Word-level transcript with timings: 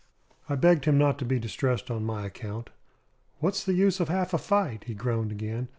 I 0.49 0.55
begged 0.55 0.85
him 0.85 0.97
not 0.97 1.19
to 1.19 1.25
be 1.25 1.37
distressed 1.37 1.91
on 1.91 2.03
my 2.03 2.25
account. 2.25 2.71
"What's 3.37 3.63
the 3.63 3.75
use 3.75 3.99
of 3.99 4.09
half 4.09 4.33
a 4.33 4.39
fight?" 4.39 4.85
he 4.85 4.95
groaned 4.95 5.31
again. 5.31 5.67